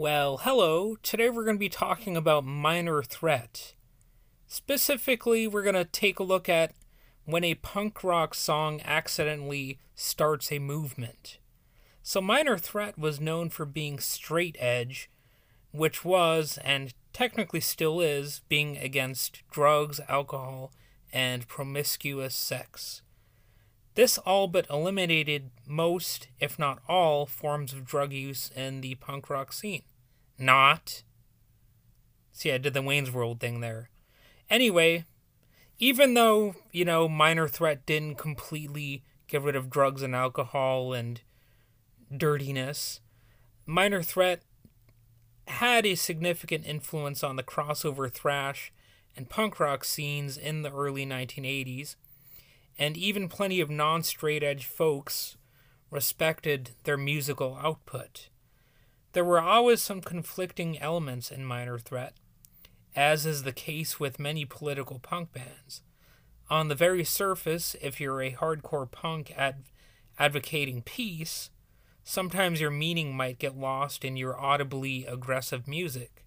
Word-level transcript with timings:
Well, 0.00 0.38
hello. 0.38 0.96
Today 1.02 1.28
we're 1.28 1.44
going 1.44 1.58
to 1.58 1.60
be 1.60 1.68
talking 1.68 2.16
about 2.16 2.42
Minor 2.42 3.02
Threat. 3.02 3.74
Specifically, 4.46 5.46
we're 5.46 5.62
going 5.62 5.74
to 5.74 5.84
take 5.84 6.18
a 6.18 6.22
look 6.22 6.48
at 6.48 6.72
when 7.26 7.44
a 7.44 7.56
punk 7.56 8.02
rock 8.02 8.34
song 8.34 8.80
accidentally 8.82 9.78
starts 9.94 10.50
a 10.50 10.58
movement. 10.58 11.36
So, 12.02 12.22
Minor 12.22 12.56
Threat 12.56 12.96
was 12.96 13.20
known 13.20 13.50
for 13.50 13.66
being 13.66 13.98
straight 13.98 14.56
edge, 14.58 15.10
which 15.70 16.02
was, 16.02 16.58
and 16.64 16.94
technically 17.12 17.60
still 17.60 18.00
is, 18.00 18.40
being 18.48 18.78
against 18.78 19.42
drugs, 19.50 20.00
alcohol, 20.08 20.72
and 21.12 21.46
promiscuous 21.46 22.34
sex. 22.34 23.02
This 23.94 24.18
all 24.18 24.46
but 24.46 24.68
eliminated 24.70 25.50
most, 25.66 26.28
if 26.38 26.58
not 26.58 26.80
all, 26.88 27.26
forms 27.26 27.72
of 27.72 27.84
drug 27.84 28.12
use 28.12 28.50
in 28.54 28.80
the 28.80 28.94
punk 28.96 29.28
rock 29.28 29.52
scene. 29.52 29.82
Not. 30.38 31.02
See, 32.32 32.52
I 32.52 32.58
did 32.58 32.72
the 32.72 32.82
Wayne's 32.82 33.10
World 33.10 33.40
thing 33.40 33.60
there. 33.60 33.90
Anyway, 34.48 35.04
even 35.78 36.14
though, 36.14 36.54
you 36.72 36.84
know, 36.84 37.08
Minor 37.08 37.48
Threat 37.48 37.84
didn't 37.86 38.16
completely 38.16 39.02
get 39.26 39.42
rid 39.42 39.56
of 39.56 39.70
drugs 39.70 40.02
and 40.02 40.14
alcohol 40.14 40.92
and 40.92 41.20
dirtiness, 42.16 43.00
Minor 43.66 44.02
Threat 44.02 44.42
had 45.46 45.84
a 45.84 45.94
significant 45.94 46.66
influence 46.66 47.24
on 47.24 47.36
the 47.36 47.42
crossover 47.42 48.10
thrash 48.12 48.72
and 49.16 49.28
punk 49.28 49.58
rock 49.58 49.84
scenes 49.84 50.36
in 50.36 50.62
the 50.62 50.72
early 50.72 51.04
1980s, 51.04 51.96
and 52.80 52.96
even 52.96 53.28
plenty 53.28 53.60
of 53.60 53.70
non 53.70 54.02
straight 54.02 54.42
edge 54.42 54.64
folks 54.64 55.36
respected 55.90 56.70
their 56.84 56.96
musical 56.96 57.58
output. 57.62 58.30
There 59.12 59.24
were 59.24 59.40
always 59.40 59.82
some 59.82 60.00
conflicting 60.00 60.78
elements 60.78 61.30
in 61.30 61.44
Minor 61.44 61.78
Threat, 61.78 62.14
as 62.96 63.26
is 63.26 63.42
the 63.42 63.52
case 63.52 64.00
with 64.00 64.18
many 64.18 64.46
political 64.46 64.98
punk 64.98 65.32
bands. 65.32 65.82
On 66.48 66.68
the 66.68 66.74
very 66.74 67.04
surface, 67.04 67.76
if 67.82 68.00
you're 68.00 68.22
a 68.22 68.32
hardcore 68.32 68.90
punk 68.90 69.32
ad- 69.36 69.64
advocating 70.18 70.82
peace, 70.82 71.50
sometimes 72.02 72.60
your 72.60 72.70
meaning 72.70 73.14
might 73.14 73.38
get 73.38 73.58
lost 73.58 74.04
in 74.04 74.16
your 74.16 74.40
audibly 74.40 75.04
aggressive 75.04 75.68
music. 75.68 76.24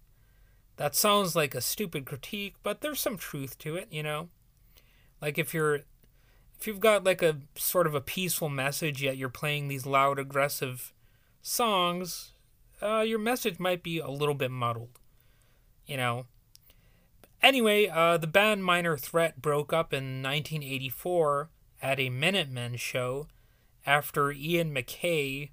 That 0.76 0.94
sounds 0.94 1.34
like 1.34 1.54
a 1.54 1.60
stupid 1.60 2.06
critique, 2.06 2.54
but 2.62 2.80
there's 2.80 3.00
some 3.00 3.16
truth 3.16 3.58
to 3.58 3.74
it, 3.74 3.88
you 3.90 4.02
know? 4.02 4.28
Like 5.20 5.38
if 5.38 5.52
you're 5.52 5.80
if 6.64 6.68
you've 6.68 6.80
got 6.80 7.04
like 7.04 7.20
a 7.20 7.36
sort 7.56 7.86
of 7.86 7.94
a 7.94 8.00
peaceful 8.00 8.48
message 8.48 9.02
yet 9.02 9.18
you're 9.18 9.28
playing 9.28 9.68
these 9.68 9.84
loud 9.84 10.18
aggressive 10.18 10.94
songs, 11.42 12.32
uh, 12.80 13.00
your 13.00 13.18
message 13.18 13.58
might 13.58 13.82
be 13.82 13.98
a 13.98 14.08
little 14.08 14.34
bit 14.34 14.50
muddled. 14.50 14.98
You 15.84 15.98
know, 15.98 16.24
Anyway, 17.42 17.86
uh, 17.86 18.16
the 18.16 18.26
band 18.26 18.64
Minor 18.64 18.96
Threat 18.96 19.42
broke 19.42 19.74
up 19.74 19.92
in 19.92 20.22
1984 20.22 21.50
at 21.82 22.00
a 22.00 22.08
Minutemen 22.08 22.76
show 22.76 23.28
after 23.84 24.32
Ian 24.32 24.74
MacKaye, 24.74 25.50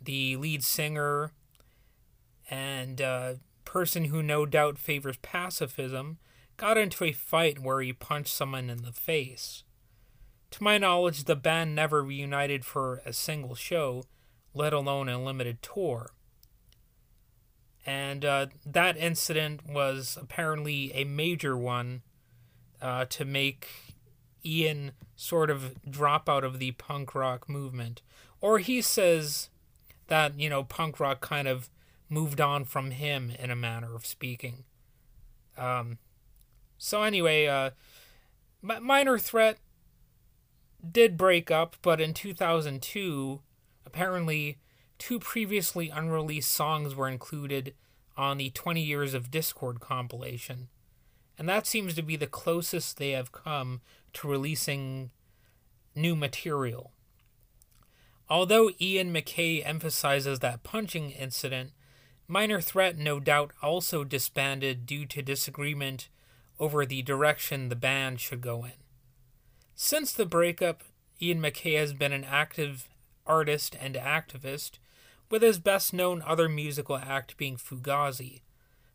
the 0.00 0.36
lead 0.36 0.62
singer 0.62 1.32
and 2.48 3.00
uh, 3.00 3.34
person 3.64 4.04
who 4.04 4.22
no 4.22 4.46
doubt 4.46 4.78
favors 4.78 5.16
pacifism, 5.16 6.18
got 6.56 6.78
into 6.78 7.02
a 7.02 7.10
fight 7.10 7.58
where 7.58 7.80
he 7.80 7.92
punched 7.92 8.32
someone 8.32 8.70
in 8.70 8.82
the 8.82 8.92
face. 8.92 9.64
To 10.52 10.62
my 10.62 10.78
knowledge, 10.78 11.24
the 11.24 11.36
band 11.36 11.74
never 11.74 12.02
reunited 12.02 12.64
for 12.64 13.02
a 13.04 13.12
single 13.12 13.54
show, 13.54 14.04
let 14.52 14.72
alone 14.72 15.08
a 15.08 15.22
limited 15.22 15.62
tour. 15.62 16.10
And 17.86 18.24
uh, 18.24 18.46
that 18.66 18.96
incident 18.96 19.66
was 19.66 20.18
apparently 20.20 20.92
a 20.92 21.04
major 21.04 21.56
one 21.56 22.02
uh, 22.82 23.04
to 23.06 23.24
make 23.24 23.68
Ian 24.44 24.92
sort 25.16 25.50
of 25.50 25.74
drop 25.88 26.28
out 26.28 26.44
of 26.44 26.58
the 26.58 26.72
punk 26.72 27.14
rock 27.14 27.48
movement. 27.48 28.02
Or 28.40 28.58
he 28.58 28.82
says 28.82 29.50
that, 30.08 30.38
you 30.38 30.48
know, 30.48 30.64
punk 30.64 30.98
rock 30.98 31.20
kind 31.20 31.46
of 31.46 31.70
moved 32.08 32.40
on 32.40 32.64
from 32.64 32.90
him 32.90 33.32
in 33.38 33.50
a 33.50 33.56
manner 33.56 33.94
of 33.94 34.04
speaking. 34.04 34.64
Um, 35.56 35.98
so, 36.76 37.02
anyway, 37.02 37.46
uh, 37.46 37.70
Minor 38.62 39.18
Threat 39.18 39.58
did 40.88 41.16
break 41.16 41.50
up, 41.50 41.76
but 41.82 42.00
in 42.00 42.14
2002, 42.14 43.40
apparently 43.84 44.58
two 44.98 45.18
previously 45.18 45.88
unreleased 45.88 46.52
songs 46.52 46.94
were 46.94 47.08
included 47.08 47.74
on 48.16 48.38
the 48.38 48.50
20 48.50 48.82
Years 48.82 49.14
of 49.14 49.30
Dischord 49.30 49.80
compilation, 49.80 50.68
and 51.38 51.48
that 51.48 51.66
seems 51.66 51.94
to 51.94 52.02
be 52.02 52.16
the 52.16 52.26
closest 52.26 52.98
they 52.98 53.10
have 53.10 53.32
come 53.32 53.80
to 54.12 54.28
releasing 54.28 55.10
new 55.94 56.14
material. 56.14 56.92
Although 58.28 58.70
Ian 58.80 59.12
MacKaye 59.12 59.66
emphasizes 59.66 60.38
that 60.38 60.62
punching 60.62 61.10
incident, 61.10 61.72
Minor 62.28 62.60
Threat 62.60 62.96
no 62.96 63.18
doubt 63.18 63.52
also 63.60 64.04
disbanded 64.04 64.86
due 64.86 65.04
to 65.06 65.22
disagreement 65.22 66.08
over 66.60 66.86
the 66.86 67.02
direction 67.02 67.68
the 67.68 67.76
band 67.76 68.20
should 68.20 68.40
go 68.40 68.64
in. 68.64 68.72
Since 69.82 70.12
the 70.12 70.26
breakup, 70.26 70.84
Ian 71.22 71.40
MacKaye 71.40 71.78
has 71.78 71.94
been 71.94 72.12
an 72.12 72.22
active 72.22 72.90
artist 73.26 73.74
and 73.80 73.94
activist 73.94 74.72
with 75.30 75.40
his 75.40 75.58
best 75.58 75.94
known 75.94 76.20
other 76.20 76.50
musical 76.50 76.98
act 76.98 77.38
being 77.38 77.56
Fugazi. 77.56 78.42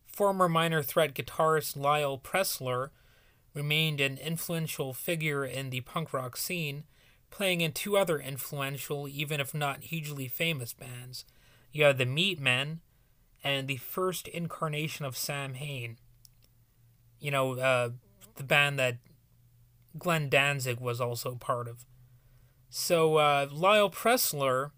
Former 0.05 0.47
Minor 0.47 0.83
Threat 0.83 1.15
guitarist 1.15 1.75
Lyle 1.75 2.19
Preslar 2.19 2.91
remained 3.55 3.99
an 3.99 4.19
influential 4.19 4.93
figure 4.93 5.43
in 5.43 5.71
the 5.71 5.81
punk 5.81 6.13
rock 6.13 6.37
scene, 6.37 6.83
playing 7.31 7.61
in 7.61 7.71
two 7.71 7.97
other 7.97 8.19
influential, 8.19 9.07
even 9.07 9.39
if 9.39 9.55
not 9.55 9.85
hugely 9.85 10.27
famous 10.27 10.71
bands. 10.71 11.25
You 11.71 11.85
have 11.85 11.97
the 11.97 12.05
Meatmen 12.05 12.81
and 13.43 13.67
the 13.67 13.77
first 13.77 14.27
incarnation 14.27 15.03
of 15.03 15.17
Sam 15.17 15.55
Samhain. 15.55 15.97
You 17.19 17.31
know, 17.31 17.57
uh, 17.57 17.89
the 18.35 18.43
band 18.43 18.77
that 18.77 18.97
Glenn 19.97 20.29
Danzig 20.29 20.79
was 20.79 20.99
also 20.99 21.35
part 21.35 21.67
of. 21.67 21.85
So 22.69 23.17
uh, 23.17 23.47
Lyle 23.51 23.89
Preslar 23.89 24.71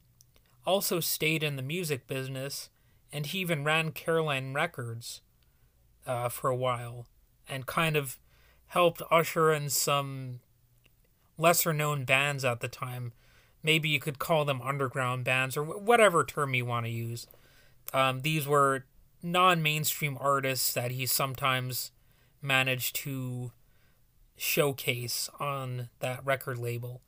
also 0.66 1.00
stayed 1.00 1.44
in 1.44 1.56
the 1.56 1.62
music 1.62 2.08
business, 2.08 2.70
and 3.12 3.26
he 3.26 3.40
even 3.40 3.64
ran 3.64 3.92
Caroline 3.92 4.54
Records 4.54 5.22
uh, 6.06 6.30
for 6.30 6.50
a 6.50 6.56
while, 6.56 7.08
and 7.48 7.66
kind 7.66 7.96
of 7.96 8.20
helped 8.68 9.02
usher 9.10 9.52
in 9.52 9.70
some 9.70 10.42
lesser 11.38 11.74
known 11.74 12.04
bands 12.04 12.44
at 12.44 12.60
the 12.60 12.68
time. 12.68 13.14
Maybe 13.64 13.90
you 13.90 14.00
could 14.00 14.20
call 14.20 14.46
them 14.46 14.62
underground 14.62 15.24
bands 15.24 15.58
or 15.58 15.64
whatever 15.64 16.24
term 16.24 16.54
you 16.54 16.66
want 16.66 16.86
to 16.86 16.92
use. 16.92 17.28
Um, 17.94 18.22
these 18.22 18.48
were 18.48 18.86
non 19.24 19.62
mainstream 19.62 20.18
artists 20.20 20.74
that 20.74 20.92
he 20.92 21.06
sometimes 21.06 21.92
managed 22.42 22.96
to 22.98 23.52
showcase 24.38 25.30
on 25.40 25.90
that 26.00 26.25
record 26.25 26.58
label. 26.58 27.02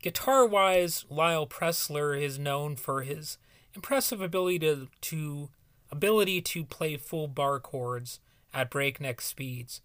Guitar 0.00 0.46
wise, 0.46 1.04
Lyle 1.10 1.46
Preslar 1.46 2.20
is 2.20 2.38
known 2.38 2.76
for 2.76 3.02
his 3.02 3.36
impressive 3.74 4.20
ability 4.20 4.60
to, 4.60 4.88
to 5.02 5.50
ability 5.90 6.40
to 6.40 6.64
play 6.64 6.96
full 6.96 7.28
bar 7.28 7.58
chords 7.58 8.20
at 8.54 8.70
breakneck 8.70 9.20
speeds. 9.20 9.80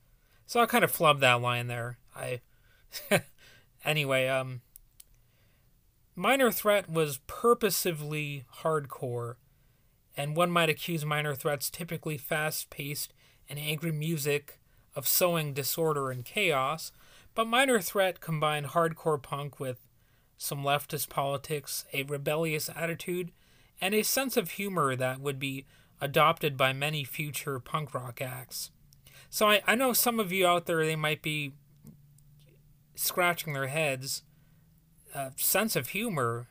So 0.45 0.61
I 0.61 0.65
kind 0.67 0.83
of 0.83 0.91
flubbed 0.91 1.19
that 1.21 1.41
line 1.41 1.67
there. 1.67 1.97
I 2.15 2.41
anyway, 3.85 4.27
um 4.27 4.61
Minor 6.15 6.51
Threat 6.51 6.87
was 6.87 7.19
purposively 7.25 8.45
hardcore, 8.61 9.35
and 10.15 10.35
one 10.35 10.51
might 10.51 10.69
accuse 10.69 11.03
Minor 11.03 11.33
Threat's 11.33 11.71
typically 11.71 12.17
fast-paced 12.17 13.11
and 13.49 13.57
angry 13.57 13.91
music 13.91 14.59
of 14.95 15.07
sowing 15.07 15.53
disorder 15.53 16.11
and 16.11 16.25
chaos, 16.25 16.91
but 17.35 17.47
Minor 17.47 17.79
Threat 17.79 18.19
combined 18.19 18.67
hardcore 18.67 19.21
punk 19.21 19.59
with 19.59 19.87
some 20.37 20.63
leftist 20.63 21.09
politics, 21.09 21.85
a 21.93 22.03
rebellious 22.03 22.69
attitude, 22.75 23.31
and 23.81 23.93
a 23.93 24.03
sense 24.03 24.37
of 24.37 24.51
humor 24.51 24.95
that 24.95 25.19
would 25.19 25.39
be 25.39 25.65
adopted 25.99 26.57
by 26.57 26.73
many 26.73 27.03
future 27.03 27.59
punk 27.59 27.93
rock 27.93 28.21
acts. 28.21 28.71
So 29.29 29.49
I, 29.49 29.61
I 29.65 29.75
know 29.75 29.93
some 29.93 30.19
of 30.19 30.31
you 30.31 30.45
out 30.45 30.65
there, 30.65 30.85
they 30.85 30.95
might 30.95 31.21
be 31.21 31.53
scratching 32.95 33.53
their 33.53 33.67
heads. 33.67 34.23
Uh, 35.15 35.29
sense 35.35 35.75
of 35.75 35.89
humor, 35.89 36.47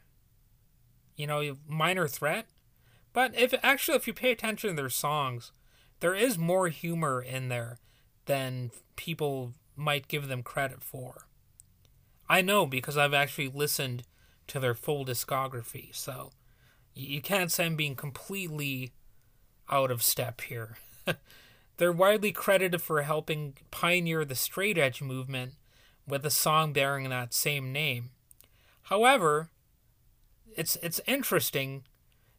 you 1.17 1.27
know, 1.27 1.57
minor 1.69 2.07
threat. 2.07 2.47
But 3.13 3.37
if 3.37 3.53
actually, 3.63 3.97
if 3.97 4.07
you 4.07 4.15
pay 4.15 4.31
attention 4.31 4.71
to 4.71 4.77
their 4.77 4.89
songs, 4.89 5.53
there 6.01 6.15
is 6.15 6.39
more 6.39 6.69
humor 6.69 7.21
in 7.21 7.49
there 7.49 7.79
than 8.27 8.71
people 8.97 9.53
might 9.77 10.09
give 10.09 10.29
them 10.29 10.43
credit 10.43 10.83
for. 10.83 11.27
I 12.29 12.41
know 12.41 12.67
because 12.67 12.97
I've 12.97 13.15
actually 13.15 13.49
listened 13.49 14.05
to 14.49 14.61
their 14.61 14.75
full 14.75 15.05
discography. 15.05 15.95
So 15.95 16.31
you 16.95 17.21
can't 17.21 17.51
say 17.51 17.67
I'm 17.67 17.77
being 17.77 17.97
completely 17.97 18.93
out 19.71 19.91
of 19.91 20.03
step 20.03 20.41
here. 20.43 20.77
They're 21.77 21.93
widely 21.93 22.33
credited 22.33 22.83
for 22.83 23.03
helping 23.03 23.55
pioneer 23.71 24.25
the 24.25 24.35
straight 24.35 24.79
edge 24.79 25.03
movement 25.03 25.55
with 26.07 26.25
a 26.27 26.31
song 26.31 26.73
bearing 26.73 27.09
that 27.09 27.33
same 27.33 27.73
name. 27.73 28.11
However, 28.85 29.51
it's 30.57 30.77
it's 30.77 31.01
interesting 31.07 31.85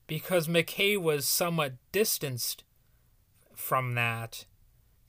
because 0.05 0.47
MacKaye 0.47 1.01
was 1.01 1.27
somewhat 1.27 1.73
distanced 1.91 2.63
from 3.55 3.95
that. 3.95 4.45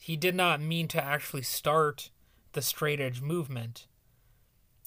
He 0.04 0.16
did 0.16 0.34
not 0.34 0.60
mean 0.60 0.86
to 0.88 1.02
actually 1.02 1.44
start 1.44 2.10
the 2.52 2.60
straight 2.60 3.00
edge 3.00 3.22
movement, 3.22 3.86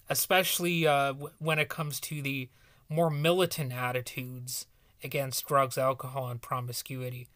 especially 0.07 0.85
uh, 0.85 1.13
when 1.39 1.57
it 1.57 1.69
comes 1.69 1.99
to 2.01 2.21
the 2.21 2.49
more 2.87 3.09
militant 3.09 3.73
attitudes 3.73 4.67
against 5.03 5.47
drugs, 5.47 5.75
alcohol, 5.75 6.27
and 6.29 6.39
promiscuity. 6.39 7.29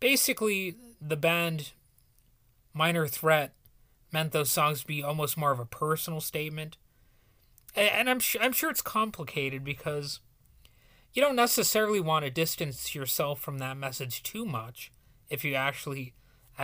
Basically, 0.00 0.76
the 0.98 1.18
band 1.18 1.72
Minor 2.72 3.06
Threat 3.06 3.52
meant 4.10 4.32
those 4.32 4.48
songs 4.48 4.80
to 4.80 4.86
be 4.86 5.02
almost 5.02 5.36
more 5.36 5.50
of 5.52 5.60
a 5.60 5.66
personal 5.66 6.22
statement. 6.22 6.78
And 7.76 8.08
I'm 8.08 8.20
sure 8.20 8.40
I'm 8.40 8.52
sure 8.52 8.70
it's 8.70 8.80
complicated 8.80 9.62
because 9.62 10.20
you 11.12 11.20
don't 11.20 11.36
necessarily 11.36 12.00
want 12.00 12.24
to 12.24 12.30
distance 12.30 12.94
yourself 12.94 13.42
from 13.42 13.58
that 13.58 13.76
message 13.76 14.22
too 14.22 14.46
much 14.46 14.90
if 15.28 15.44
you 15.44 15.54
actually 15.54 16.14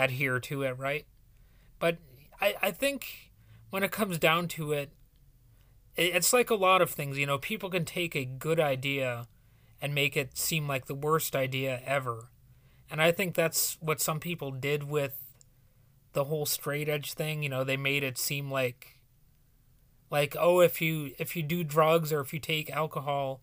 adhere 0.04 0.38
to 0.40 0.62
it, 0.62 0.78
right? 0.78 1.06
But 1.78 1.98
I, 2.40 2.54
I 2.62 2.70
think 2.70 3.32
when 3.70 3.82
it 3.82 3.90
comes 3.90 4.18
down 4.18 4.48
to 4.48 4.72
it, 4.72 4.92
it's 5.96 6.32
like 6.32 6.50
a 6.50 6.54
lot 6.54 6.82
of 6.82 6.90
things, 6.90 7.18
you 7.18 7.26
know, 7.26 7.38
people 7.38 7.70
can 7.70 7.84
take 7.84 8.14
a 8.14 8.24
good 8.24 8.60
idea 8.60 9.26
and 9.80 9.94
make 9.94 10.16
it 10.16 10.36
seem 10.36 10.68
like 10.68 10.86
the 10.86 10.94
worst 10.94 11.34
idea 11.34 11.80
ever. 11.84 12.30
And 12.90 13.00
I 13.00 13.12
think 13.12 13.34
that's 13.34 13.78
what 13.80 14.00
some 14.00 14.20
people 14.20 14.50
did 14.50 14.84
with 14.84 15.18
the 16.12 16.24
whole 16.24 16.46
straight 16.46 16.88
edge 16.88 17.14
thing, 17.14 17.42
you 17.42 17.48
know, 17.48 17.64
they 17.64 17.76
made 17.76 18.02
it 18.02 18.18
seem 18.18 18.50
like 18.50 18.98
like 20.10 20.36
oh 20.38 20.60
if 20.60 20.80
you 20.80 21.12
if 21.18 21.34
you 21.36 21.42
do 21.42 21.64
drugs 21.64 22.12
or 22.12 22.20
if 22.20 22.32
you 22.32 22.38
take 22.38 22.70
alcohol, 22.70 23.42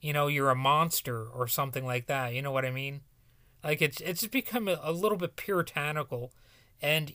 you 0.00 0.12
know, 0.12 0.26
you're 0.26 0.50
a 0.50 0.54
monster 0.54 1.26
or 1.26 1.46
something 1.46 1.84
like 1.84 2.06
that. 2.06 2.32
You 2.32 2.42
know 2.42 2.52
what 2.52 2.64
I 2.64 2.70
mean? 2.70 3.02
Like 3.64 3.82
it's 3.82 4.00
it's 4.00 4.26
become 4.26 4.68
a, 4.68 4.78
a 4.82 4.92
little 4.92 5.18
bit 5.18 5.36
puritanical 5.36 6.32
and 6.80 7.12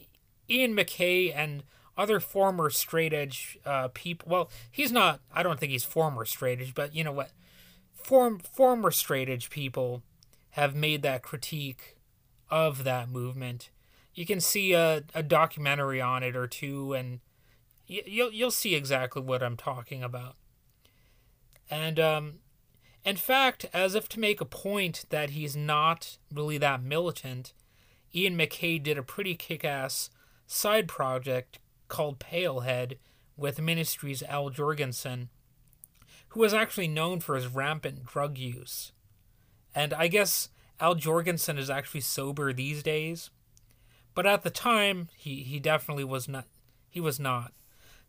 Ian 0.49 0.75
MacKaye 0.75 1.35
and 1.35 1.63
other 1.97 2.19
former 2.19 2.69
straight 2.69 3.13
edge 3.13 3.57
uh, 3.65 3.89
people. 3.93 4.27
Well, 4.29 4.49
he's 4.69 4.91
not. 4.91 5.21
I 5.33 5.43
don't 5.43 5.59
think 5.59 5.71
he's 5.71 5.83
former 5.83 6.25
straight 6.25 6.59
edge, 6.59 6.73
but 6.73 6.95
you 6.95 7.03
know 7.03 7.11
what? 7.11 7.31
Form 7.93 8.39
former 8.39 8.91
straight 8.91 9.29
edge 9.29 9.49
people 9.49 10.03
have 10.51 10.75
made 10.75 11.01
that 11.03 11.21
critique 11.21 11.97
of 12.49 12.83
that 12.83 13.09
movement. 13.09 13.69
You 14.13 14.25
can 14.25 14.41
see 14.41 14.73
a, 14.73 15.03
a 15.15 15.23
documentary 15.23 16.01
on 16.01 16.23
it 16.23 16.35
or 16.35 16.47
two, 16.47 16.93
and 16.93 17.19
you, 17.87 18.01
you'll 18.05 18.31
you'll 18.31 18.51
see 18.51 18.75
exactly 18.75 19.21
what 19.21 19.43
I'm 19.43 19.57
talking 19.57 20.03
about. 20.03 20.35
And 21.69 21.99
um, 21.99 22.33
in 23.03 23.15
fact, 23.15 23.65
as 23.73 23.95
if 23.95 24.07
to 24.09 24.19
make 24.19 24.41
a 24.41 24.45
point 24.45 25.05
that 25.09 25.31
he's 25.31 25.55
not 25.55 26.17
really 26.33 26.57
that 26.59 26.83
militant, 26.83 27.53
Ian 28.13 28.37
MacKaye 28.37 28.81
did 28.81 28.97
a 28.97 29.03
pretty 29.03 29.35
kick-ass 29.35 30.09
side 30.45 30.87
project 30.87 31.59
called 31.87 32.19
Pailhead 32.19 32.97
with 33.35 33.61
Ministry's 33.61 34.21
Al 34.23 34.49
Jourgensen, 34.49 35.29
who 36.29 36.39
was 36.39 36.53
actually 36.53 36.87
known 36.87 37.19
for 37.19 37.35
his 37.35 37.47
rampant 37.47 38.05
drug 38.05 38.37
use. 38.37 38.91
And 39.73 39.93
I 39.93 40.07
guess 40.07 40.49
Al 40.79 40.95
Jourgensen 40.95 41.57
is 41.57 41.69
actually 41.69 42.01
sober 42.01 42.53
these 42.53 42.83
days, 42.83 43.29
but 44.13 44.25
at 44.25 44.43
the 44.43 44.49
time 44.49 45.09
he, 45.15 45.43
he 45.43 45.59
definitely 45.59 46.03
was 46.03 46.27
not. 46.27 46.45
He 46.89 46.99
was 46.99 47.19
not. 47.19 47.53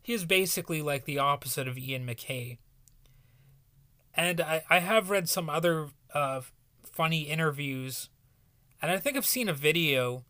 He 0.01 0.13
is 0.13 0.25
basically 0.25 0.81
like 0.81 1.05
the 1.05 1.17
opposite 1.17 1.67
of 1.67 1.77
Ian 1.77 2.05
MacKaye. 2.05 2.57
And 4.15 4.41
I, 4.41 4.63
I 4.69 4.79
have 4.79 5.09
read 5.09 5.27
some 5.27 5.49
other 5.49 5.89
uh, 6.13 6.41
funny 6.83 7.21
interviews, 7.21 8.09
and 8.81 8.91
I 8.91 8.97
think 8.97 9.17
I've 9.17 9.25
seen 9.25 9.49
a 9.49 9.53
video 9.53 10.23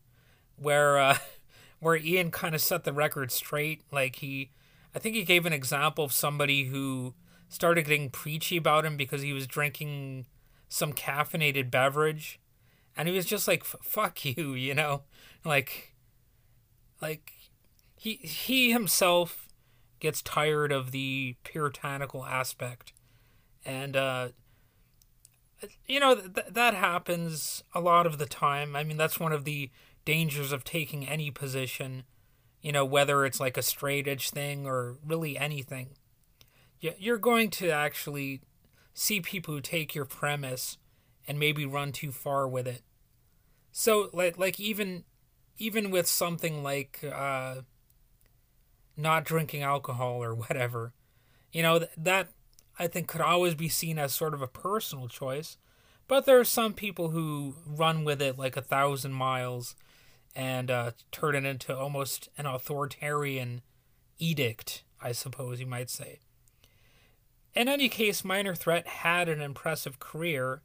where 0.56 0.98
uh, 0.98 1.18
where 1.80 1.96
Ian 1.96 2.30
kind 2.30 2.54
of 2.54 2.60
set 2.60 2.84
the 2.84 2.92
record 2.92 3.30
straight. 3.30 3.82
Like 3.90 4.16
he, 4.16 4.50
I 4.94 4.98
think 4.98 5.14
he 5.14 5.24
gave 5.24 5.44
an 5.44 5.52
example 5.52 6.04
of 6.04 6.12
somebody 6.12 6.64
who 6.64 7.14
started 7.48 7.84
getting 7.84 8.10
preachy 8.10 8.56
about 8.56 8.84
him 8.84 8.96
because 8.96 9.22
he 9.22 9.32
was 9.32 9.46
drinking 9.46 10.26
some 10.68 10.92
caffeinated 10.92 11.70
beverage, 11.70 12.40
and 12.96 13.06
he 13.06 13.14
was 13.14 13.26
just 13.26 13.46
like, 13.46 13.64
"Fuck 13.64 14.24
you," 14.24 14.54
you 14.54 14.74
know, 14.74 15.02
like, 15.44 15.94
like 17.02 17.32
he 17.96 18.14
he 18.14 18.72
himself 18.72 19.48
gets 20.00 20.22
tired 20.22 20.72
of 20.72 20.90
the 20.90 21.36
puritanical 21.44 22.24
aspect, 22.24 22.92
and 23.64 23.96
uh, 23.96 24.28
you 25.86 26.00
know 26.00 26.14
th- 26.14 26.48
that 26.50 26.74
happens 26.74 27.62
a 27.74 27.80
lot 27.80 28.06
of 28.06 28.18
the 28.18 28.26
time. 28.26 28.76
I 28.76 28.84
mean, 28.84 28.96
that's 28.96 29.20
one 29.20 29.32
of 29.32 29.44
the 29.44 29.70
dangers 30.04 30.52
of 30.52 30.64
taking 30.64 31.06
any 31.08 31.30
position, 31.30 32.04
you 32.60 32.72
know, 32.72 32.84
whether 32.84 33.24
it's 33.24 33.40
like 33.40 33.56
a 33.56 33.62
straight 33.62 34.06
edge 34.06 34.30
thing 34.30 34.66
or 34.66 34.96
really 35.04 35.38
anything. 35.38 35.90
You're 36.80 37.18
going 37.18 37.48
to 37.52 37.70
actually 37.70 38.42
see 38.92 39.20
people 39.20 39.54
who 39.54 39.60
take 39.60 39.94
your 39.94 40.04
premise 40.04 40.76
and 41.26 41.38
maybe 41.38 41.64
run 41.64 41.92
too 41.92 42.12
far 42.12 42.46
with 42.46 42.66
it. 42.66 42.82
So 43.72 44.10
like 44.12 44.38
like 44.38 44.60
even 44.60 45.04
even 45.58 45.90
with 45.90 46.06
something 46.06 46.62
like 46.62 47.00
uh, 47.04 47.62
not 48.96 49.24
drinking 49.24 49.62
alcohol 49.62 50.22
or 50.22 50.34
whatever, 50.34 50.92
you 51.52 51.62
know 51.62 51.86
that 51.96 52.28
I 52.78 52.86
think 52.86 53.08
could 53.08 53.20
always 53.20 53.54
be 53.54 53.68
seen 53.68 53.98
as 53.98 54.12
sort 54.12 54.34
of 54.34 54.42
a 54.42 54.48
personal 54.48 55.08
choice. 55.08 55.56
But 56.06 56.26
there 56.26 56.38
are 56.38 56.44
some 56.44 56.74
people 56.74 57.10
who 57.10 57.54
run 57.66 58.04
with 58.04 58.20
it 58.20 58.38
like 58.38 58.56
a 58.56 58.62
thousand 58.62 59.12
miles 59.12 59.74
and 60.36 60.70
uh, 60.70 60.90
turn 61.12 61.34
it 61.34 61.44
into 61.44 61.76
almost 61.76 62.28
an 62.36 62.46
authoritarian 62.46 63.62
edict, 64.18 64.82
I 65.00 65.12
suppose 65.12 65.60
you 65.60 65.66
might 65.66 65.90
say. 65.90 66.18
In 67.54 67.68
any 67.68 67.88
case, 67.88 68.24
Minor 68.24 68.54
Threat 68.54 68.86
had 68.86 69.28
an 69.28 69.40
impressive 69.40 70.00
career, 70.00 70.62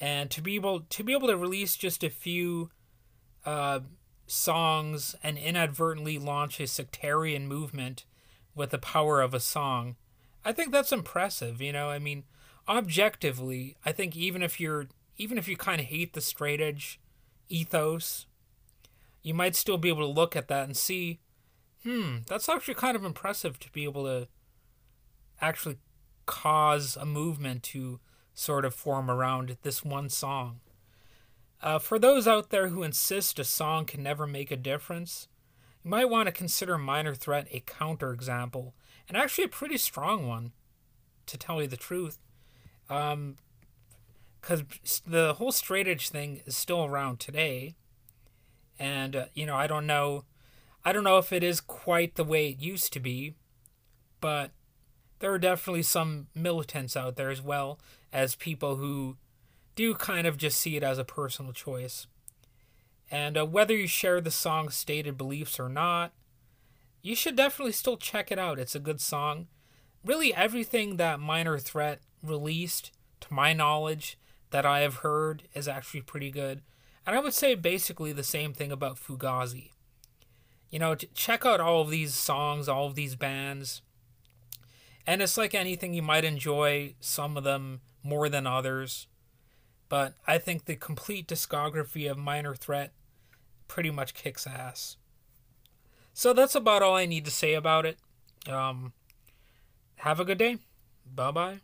and 0.00 0.30
to 0.30 0.40
be 0.40 0.54
able 0.54 0.80
to 0.80 1.02
be 1.02 1.12
able 1.12 1.26
to 1.26 1.36
release 1.36 1.74
just 1.76 2.04
a 2.04 2.10
few 2.10 2.70
uh, 3.44 3.80
songs 4.26 5.16
and 5.22 5.36
inadvertently 5.36 6.18
launch 6.18 6.60
a 6.60 6.66
sectarian 6.66 7.48
movement 7.48 8.04
with 8.54 8.70
the 8.70 8.78
power 8.78 9.20
of 9.20 9.34
a 9.34 9.40
song, 9.40 9.96
I 10.46 10.52
think 10.52 10.72
that's 10.72 10.92
impressive. 10.92 11.60
You 11.60 11.72
know, 11.72 11.90
I 11.90 11.98
mean, 11.98 12.24
objectively, 12.66 13.76
I 13.84 13.92
think 13.92 14.16
even 14.16 14.42
if 14.42 14.58
you're 14.58 14.86
even 15.18 15.36
if 15.36 15.48
you 15.48 15.56
kind 15.56 15.80
of 15.80 15.86
hate 15.88 16.14
the 16.14 16.20
straight 16.20 16.60
edge 16.60 17.00
ethos 17.48 18.26
you 19.26 19.34
might 19.34 19.56
still 19.56 19.76
be 19.76 19.88
able 19.88 20.06
to 20.06 20.20
look 20.20 20.36
at 20.36 20.46
that 20.46 20.66
and 20.66 20.76
see, 20.76 21.18
hmm, 21.82 22.18
that's 22.28 22.48
actually 22.48 22.74
kind 22.74 22.94
of 22.94 23.04
impressive 23.04 23.58
to 23.58 23.68
be 23.72 23.82
able 23.82 24.04
to 24.04 24.28
actually 25.40 25.78
cause 26.26 26.96
a 26.96 27.04
movement 27.04 27.64
to 27.64 27.98
sort 28.34 28.64
of 28.64 28.72
form 28.72 29.10
around 29.10 29.56
this 29.62 29.84
one 29.84 30.08
song. 30.08 30.60
Uh, 31.60 31.80
for 31.80 31.98
those 31.98 32.28
out 32.28 32.50
there 32.50 32.68
who 32.68 32.84
insist 32.84 33.40
a 33.40 33.44
song 33.44 33.84
can 33.84 34.00
never 34.00 34.28
make 34.28 34.52
a 34.52 34.56
difference, 34.56 35.26
you 35.82 35.90
might 35.90 36.08
want 36.08 36.28
to 36.28 36.32
consider 36.32 36.78
Minor 36.78 37.16
Threat 37.16 37.48
a 37.50 37.58
counterexample, 37.58 38.74
and 39.08 39.16
actually 39.16 39.44
a 39.44 39.48
pretty 39.48 39.78
strong 39.78 40.26
one, 40.26 40.52
to 41.26 41.36
tell 41.36 41.60
you 41.60 41.68
the 41.68 41.76
truth. 41.76 42.18
Because 42.86 43.12
um, 44.60 44.68
the 45.06 45.34
whole 45.34 45.52
straight 45.52 45.88
edge 45.88 46.08
thing 46.08 46.42
is 46.46 46.56
still 46.56 46.84
around 46.84 47.20
today, 47.20 47.74
and 48.78 49.16
uh, 49.16 49.24
you 49.34 49.46
know 49.46 49.56
I 49.56 49.66
don't 49.66 49.86
know 49.86 50.24
I 50.84 50.92
don't 50.92 51.04
know 51.04 51.18
if 51.18 51.32
it 51.32 51.42
is 51.42 51.60
quite 51.60 52.14
the 52.14 52.24
way 52.24 52.50
it 52.50 52.60
used 52.60 52.92
to 52.92 53.00
be, 53.00 53.34
but 54.20 54.52
there 55.18 55.32
are 55.32 55.38
definitely 55.38 55.82
some 55.82 56.28
militants 56.34 56.96
out 56.96 57.16
there 57.16 57.30
as 57.30 57.42
well 57.42 57.80
as 58.12 58.34
people 58.34 58.76
who 58.76 59.16
do 59.74 59.94
kind 59.94 60.26
of 60.26 60.36
just 60.36 60.58
see 60.58 60.76
it 60.76 60.82
as 60.82 60.98
a 60.98 61.04
personal 61.04 61.52
choice. 61.52 62.06
And 63.10 63.36
uh, 63.36 63.46
whether 63.46 63.74
you 63.74 63.86
share 63.86 64.20
the 64.20 64.30
song's 64.30 64.74
stated 64.74 65.16
beliefs 65.16 65.58
or 65.58 65.68
not, 65.68 66.12
you 67.06 67.14
should 67.14 67.36
definitely 67.36 67.72
still 67.72 67.96
check 67.96 68.32
it 68.32 68.38
out. 68.38 68.58
It's 68.58 68.74
a 68.74 68.80
good 68.80 69.00
song. 69.00 69.46
Really, 70.04 70.34
everything 70.34 70.96
that 70.96 71.20
Minor 71.20 71.56
Threat 71.56 72.00
released, 72.20 72.90
to 73.20 73.32
my 73.32 73.52
knowledge, 73.52 74.18
that 74.50 74.66
I 74.66 74.80
have 74.80 74.96
heard 74.96 75.44
is 75.54 75.68
actually 75.68 76.00
pretty 76.00 76.32
good. 76.32 76.62
And 77.06 77.14
I 77.14 77.20
would 77.20 77.32
say 77.32 77.54
basically 77.54 78.12
the 78.12 78.24
same 78.24 78.52
thing 78.52 78.72
about 78.72 78.98
Fugazi. 78.98 79.70
You 80.68 80.80
know, 80.80 80.96
check 80.96 81.46
out 81.46 81.60
all 81.60 81.80
of 81.82 81.90
these 81.90 82.12
songs, 82.12 82.68
all 82.68 82.86
of 82.88 82.96
these 82.96 83.14
bands. 83.14 83.82
And 85.06 85.22
it's 85.22 85.36
like 85.36 85.54
anything, 85.54 85.94
you 85.94 86.02
might 86.02 86.24
enjoy 86.24 86.94
some 86.98 87.36
of 87.36 87.44
them 87.44 87.82
more 88.02 88.28
than 88.28 88.48
others. 88.48 89.06
but 89.88 90.14
I 90.26 90.38
think 90.38 90.64
the 90.64 90.76
complete 90.76 91.28
discography 91.28 92.10
of 92.10 92.18
Minor 92.18 92.54
Threat 92.54 92.92
pretty 93.68 93.90
much 93.90 94.14
kicks 94.14 94.46
ass. 94.46 94.96
So 96.16 96.32
that's 96.32 96.54
about 96.54 96.80
all 96.82 96.94
I 96.94 97.04
need 97.04 97.26
to 97.26 97.30
say 97.30 97.52
about 97.52 97.84
it. 97.84 97.98
Um, 98.48 98.94
have 99.96 100.18
a 100.18 100.24
good 100.24 100.38
day. 100.38 100.56
Bye 101.04 101.30
bye. 101.30 101.60